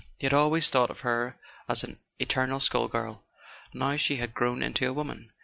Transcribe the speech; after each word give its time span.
He 0.17 0.25
had 0.25 0.33
always 0.33 0.67
thought 0.67 0.89
of 0.89 1.01
her 1.01 1.37
as 1.69 1.83
an 1.83 1.99
eternal 2.17 2.59
schoolgirl; 2.59 3.23
now 3.71 3.95
she 3.97 4.15
had 4.15 4.33
growm 4.33 4.63
into 4.63 4.87
a 4.89 4.93
woman. 4.93 5.31